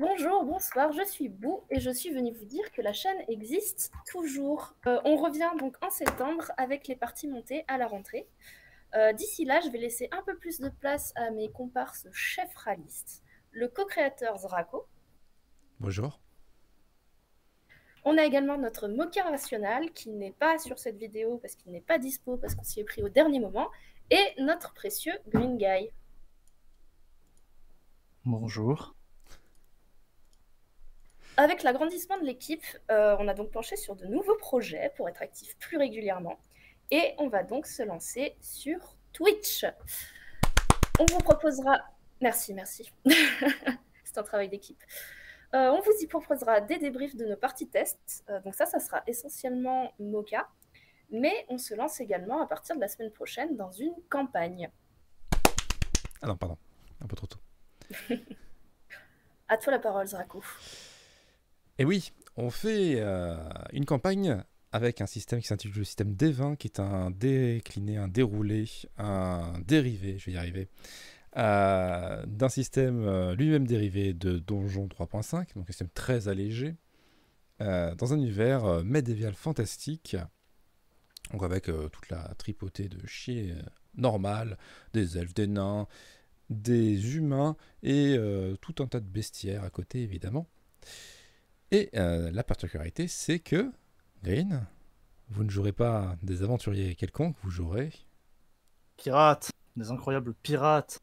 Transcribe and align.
Bonjour, 0.00 0.44
bonsoir, 0.44 0.92
je 0.92 1.04
suis 1.04 1.28
Bou 1.28 1.62
et 1.70 1.78
je 1.78 1.88
suis 1.90 2.10
venue 2.12 2.32
vous 2.32 2.46
dire 2.46 2.72
que 2.72 2.82
la 2.82 2.92
chaîne 2.92 3.22
existe 3.28 3.92
toujours. 4.10 4.74
Euh, 4.88 5.00
on 5.04 5.16
revient 5.16 5.50
donc 5.60 5.76
en 5.84 5.90
septembre 5.90 6.50
avec 6.56 6.88
les 6.88 6.96
parties 6.96 7.28
montées 7.28 7.64
à 7.68 7.78
la 7.78 7.86
rentrée. 7.86 8.26
Euh, 8.96 9.12
D'ici 9.12 9.44
là, 9.44 9.60
je 9.60 9.68
vais 9.68 9.78
laisser 9.78 10.08
un 10.10 10.20
peu 10.24 10.36
plus 10.36 10.58
de 10.58 10.68
place 10.68 11.12
à 11.14 11.30
mes 11.30 11.48
comparses 11.48 12.08
chefs 12.10 12.56
ralistes, 12.56 13.22
le 13.52 13.68
co-créateur 13.68 14.36
Zrako. 14.36 14.84
Bonjour. 15.78 16.18
On 18.04 18.18
a 18.18 18.24
également 18.24 18.58
notre 18.58 18.88
Moka 18.88 19.22
Rational 19.22 19.92
qui 19.92 20.10
n'est 20.10 20.32
pas 20.32 20.58
sur 20.58 20.76
cette 20.80 20.96
vidéo 20.96 21.38
parce 21.38 21.54
qu'il 21.54 21.70
n'est 21.70 21.80
pas 21.80 21.98
dispo 21.98 22.36
parce 22.36 22.56
qu'on 22.56 22.64
s'y 22.64 22.80
est 22.80 22.84
pris 22.84 23.04
au 23.04 23.08
dernier 23.08 23.38
moment. 23.38 23.70
Et 24.10 24.42
notre 24.42 24.74
précieux 24.74 25.14
Green 25.28 25.56
Guy. 25.56 25.90
Bonjour. 28.24 28.96
Avec 31.44 31.62
l'agrandissement 31.62 32.16
de 32.16 32.24
l'équipe, 32.24 32.64
euh, 32.90 33.16
on 33.20 33.28
a 33.28 33.34
donc 33.34 33.50
penché 33.50 33.76
sur 33.76 33.96
de 33.96 34.06
nouveaux 34.06 34.36
projets 34.36 34.90
pour 34.96 35.10
être 35.10 35.20
actifs 35.20 35.58
plus 35.58 35.76
régulièrement. 35.76 36.38
Et 36.90 37.12
on 37.18 37.28
va 37.28 37.42
donc 37.42 37.66
se 37.66 37.82
lancer 37.82 38.34
sur 38.40 38.96
Twitch. 39.12 39.66
On 40.98 41.04
vous 41.04 41.18
proposera... 41.18 41.82
Merci, 42.22 42.54
merci. 42.54 42.90
C'est 44.04 44.16
un 44.16 44.22
travail 44.22 44.48
d'équipe. 44.48 44.82
Euh, 45.54 45.68
on 45.68 45.82
vous 45.82 45.92
y 46.00 46.06
proposera 46.06 46.62
des 46.62 46.78
débriefs 46.78 47.14
de 47.14 47.26
nos 47.26 47.36
parties 47.36 47.68
tests. 47.68 48.24
Euh, 48.30 48.40
donc 48.40 48.54
ça, 48.54 48.64
ça 48.64 48.78
sera 48.78 49.02
essentiellement 49.06 49.92
Mocha. 49.98 50.48
Mais 51.10 51.44
on 51.50 51.58
se 51.58 51.74
lance 51.74 52.00
également 52.00 52.40
à 52.40 52.46
partir 52.46 52.74
de 52.74 52.80
la 52.80 52.88
semaine 52.88 53.12
prochaine 53.12 53.54
dans 53.54 53.70
une 53.70 53.96
campagne. 54.08 54.70
Ah 56.22 56.26
non, 56.26 56.38
pardon. 56.38 56.56
Un 57.02 57.06
peu 57.06 57.16
trop 57.16 57.26
tôt. 57.26 57.40
à 59.48 59.58
toi 59.58 59.72
la 59.72 59.78
parole, 59.78 60.06
Zrako. 60.06 60.42
Et 61.78 61.84
oui, 61.84 62.12
on 62.36 62.50
fait 62.50 63.00
euh, 63.00 63.36
une 63.72 63.84
campagne 63.84 64.42
avec 64.70 65.00
un 65.00 65.06
système 65.06 65.40
qui 65.40 65.48
s'intitule 65.48 65.78
le 65.78 65.84
système 65.84 66.14
D20, 66.14 66.56
qui 66.56 66.68
est 66.68 66.78
un 66.78 67.10
décliné, 67.10 67.96
un 67.96 68.08
déroulé, 68.08 68.68
un 68.96 69.54
dérivé, 69.66 70.18
je 70.18 70.26
vais 70.26 70.32
y 70.32 70.36
arriver, 70.36 70.68
euh, 71.36 72.24
d'un 72.26 72.48
système 72.48 73.02
euh, 73.02 73.34
lui-même 73.34 73.66
dérivé 73.66 74.14
de 74.14 74.38
Donjon 74.38 74.86
3.5, 74.86 75.54
donc 75.56 75.64
un 75.68 75.72
système 75.72 75.90
très 75.94 76.28
allégé, 76.28 76.76
dans 77.60 78.12
un 78.12 78.16
univers 78.16 78.84
médiéval 78.84 79.32
fantastique, 79.32 80.16
donc 81.32 81.44
avec 81.44 81.64
toute 81.64 82.08
la 82.10 82.34
tripotée 82.36 82.88
de 82.88 83.06
chier 83.06 83.54
normal, 83.94 84.58
des 84.92 85.16
elfes, 85.16 85.32
des 85.32 85.46
nains, 85.46 85.86
des 86.50 87.16
humains 87.16 87.56
et 87.82 88.18
tout 88.60 88.74
un 88.82 88.86
tas 88.86 89.00
de 89.00 89.06
bestiaires 89.06 89.62
à 89.62 89.70
côté 89.70 90.02
évidemment. 90.02 90.46
Et 91.74 91.90
euh, 91.96 92.30
la 92.30 92.44
particularité, 92.44 93.08
c'est 93.08 93.40
que, 93.40 93.72
Green, 94.22 94.64
vous 95.30 95.42
ne 95.42 95.50
jouerez 95.50 95.72
pas 95.72 96.14
des 96.22 96.44
aventuriers 96.44 96.94
quelconques, 96.94 97.34
vous 97.42 97.50
jouerez. 97.50 97.92
Pirates, 98.96 99.50
des 99.74 99.90
incroyables 99.90 100.34
pirates, 100.34 101.00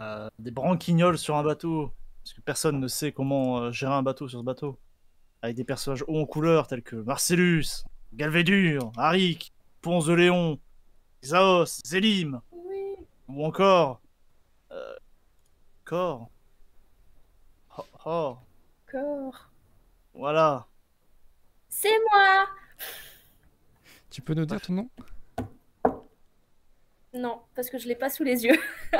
euh, 0.00 0.28
des 0.38 0.52
branquignoles 0.52 1.18
sur 1.18 1.34
un 1.34 1.42
bateau, 1.42 1.90
parce 2.22 2.32
que 2.32 2.40
personne 2.42 2.78
ne 2.78 2.86
sait 2.86 3.10
comment 3.10 3.58
euh, 3.58 3.72
gérer 3.72 3.92
un 3.92 4.04
bateau 4.04 4.28
sur 4.28 4.38
ce 4.38 4.44
bateau. 4.44 4.78
Avec 5.42 5.56
des 5.56 5.64
personnages 5.64 6.04
hauts 6.06 6.20
en 6.20 6.26
couleur 6.26 6.68
tels 6.68 6.84
que 6.84 6.94
Marcellus, 6.94 7.82
Galvédur, 8.12 8.92
Arik, 8.96 9.52
Ponce 9.82 10.06
de 10.06 10.12
Léon, 10.12 10.60
Zaos, 11.24 11.80
Zélim, 11.84 12.40
ou 13.26 13.44
encore. 13.44 14.00
Euh, 14.70 14.94
Cor. 15.84 16.30
Oh, 18.06 18.38
Cor. 18.86 19.48
Voilà. 20.14 20.66
C'est 21.68 21.98
moi 22.10 22.46
Tu 24.10 24.22
peux 24.22 24.34
nous 24.34 24.46
dire 24.46 24.60
ton 24.60 24.72
nom? 24.72 24.90
Non, 27.14 27.42
parce 27.54 27.70
que 27.70 27.78
je 27.78 27.84
ne 27.84 27.88
l'ai 27.88 27.96
pas 27.96 28.10
sous 28.10 28.24
les 28.24 28.44
yeux. 28.44 28.58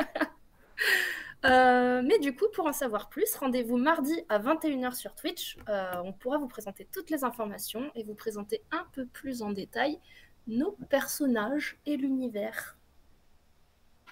Euh, 1.45 2.01
mais 2.03 2.19
du 2.19 2.35
coup, 2.35 2.47
pour 2.53 2.65
en 2.65 2.73
savoir 2.73 3.07
plus, 3.07 3.33
rendez-vous 3.35 3.77
mardi 3.77 4.25
à 4.27 4.39
21h 4.39 4.93
sur 4.93 5.15
Twitch. 5.15 5.57
Euh, 5.69 5.93
on 6.03 6.11
pourra 6.11 6.37
vous 6.37 6.49
présenter 6.49 6.85
toutes 6.91 7.09
les 7.09 7.23
informations 7.23 7.89
et 7.95 8.03
vous 8.03 8.13
présenter 8.13 8.61
un 8.71 8.85
peu 8.91 9.05
plus 9.05 9.41
en 9.41 9.51
détail 9.51 10.01
nos 10.47 10.71
personnages 10.89 11.77
et 11.85 11.95
l'univers. 11.95 12.77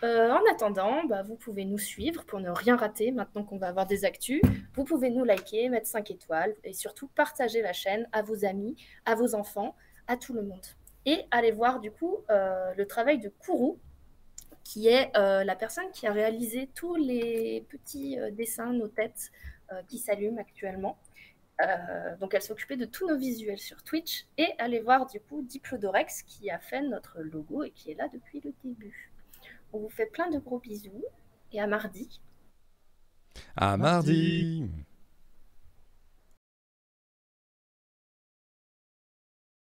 Euh, 0.07 0.31
en 0.31 0.40
attendant, 0.50 1.03
bah, 1.03 1.22
vous 1.22 1.35
pouvez 1.35 1.66
nous 1.66 1.78
suivre 1.78 2.23
pour 2.23 2.40
ne 2.40 2.50
rien 2.50 2.78
rater 2.78 3.12
maintenant 3.12 3.44
qu'on 3.44 3.57
va 3.57 3.68
avoir 3.68 3.85
des 3.85 4.06
actus. 4.06 4.41
Vous 4.73 4.85
pouvez 4.85 5.09
nous 5.09 5.25
liker, 5.25 5.68
mettre 5.68 5.88
5 5.88 6.12
étoiles 6.12 6.56
et 6.63 6.72
surtout 6.72 7.09
partager 7.09 7.62
la 7.62 7.73
chaîne 7.73 8.07
à 8.13 8.22
vos 8.22 8.46
amis, 8.46 8.78
à 9.06 9.16
vos 9.16 9.35
enfants, 9.35 9.75
à 10.07 10.16
tout 10.16 10.34
le 10.34 10.44
monde. 10.44 10.66
Et 11.06 11.25
allez 11.29 11.51
voir 11.51 11.81
du 11.81 11.91
coup 11.91 12.19
euh, 12.29 12.73
le 12.75 12.88
travail 12.88 13.19
de 13.19 13.28
Kourou, 13.28 13.79
qui 14.63 14.88
est 14.88 15.12
euh, 15.17 15.44
la 15.44 15.57
personne 15.57 15.91
qui 15.91 16.07
a 16.07 16.13
réalisé 16.13 16.69
tous 16.73 16.96
les 16.96 17.66
petits 17.69 18.17
dessins, 18.31 18.72
nos 18.72 18.88
têtes 18.88 19.31
qui 19.90 19.97
s'allument 19.97 20.40
actuellement. 20.40 20.97
donc 22.22 22.34
elle 22.34 22.41
s'occupait 22.41 22.78
de 22.78 22.85
tous 22.85 23.06
nos 23.06 23.17
visuels 23.17 23.59
sur 23.59 23.84
Twitch. 23.84 24.25
Et 24.38 24.47
allez 24.59 24.79
voir 24.79 25.06
du 25.07 25.19
coup 25.19 25.41
Diplodorex 25.41 26.23
qui 26.23 26.50
a 26.50 26.59
fait 26.59 26.81
notre 26.81 27.19
logo 27.19 27.63
et 27.66 27.72
qui 27.72 27.91
est 27.91 27.96
là 27.96 28.07
depuis 28.07 28.40
le 28.40 28.53
début. 28.63 29.12
On 29.73 29.79
vous 29.79 29.89
fait 29.89 30.05
plein 30.05 30.29
de 30.29 30.39
gros 30.39 30.59
bisous 30.59 31.03
et 31.51 31.59
à 31.59 31.67
mardi. 31.67 32.22
À 33.55 33.78
mardi. 33.78 34.69